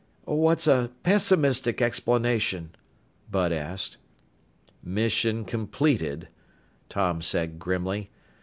[0.25, 2.71] "What's a pessimistic explanation?"
[3.29, 3.97] Bud asked.
[4.83, 6.27] "Mission completed,"
[6.89, 8.09] Tom said grimly.